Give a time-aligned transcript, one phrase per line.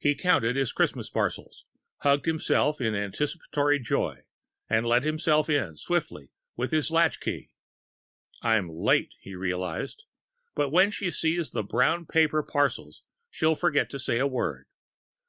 [0.00, 1.64] He counted his Christmas parcels...
[1.98, 4.24] hugged himself in anticipatory joy...
[4.68, 7.52] and let himself in swiftly with his latchkey.
[8.42, 10.06] "I'm late," he realised,
[10.56, 14.66] "but when she sees the brown paper parcels, she'll forget to say a word.